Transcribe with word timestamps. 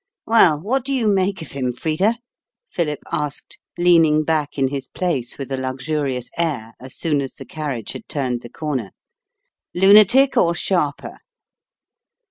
"Well, 0.25 0.59
what 0.59 0.83
do 0.83 0.93
you 0.93 1.07
make 1.07 1.43
of 1.43 1.51
him, 1.51 1.73
Frida?" 1.73 2.17
Philip 2.71 3.01
asked, 3.11 3.59
leaning 3.77 4.23
back 4.23 4.57
in 4.57 4.69
his 4.69 4.87
place, 4.87 5.37
with 5.37 5.51
a 5.51 5.57
luxurious 5.57 6.31
air, 6.39 6.73
as 6.79 6.95
soon 6.97 7.21
as 7.21 7.35
the 7.35 7.45
carriage 7.45 7.91
had 7.91 8.09
turned 8.09 8.41
the 8.41 8.49
corner. 8.49 8.93
"Lunatic 9.75 10.35
or 10.37 10.55
sharper?" 10.55 11.19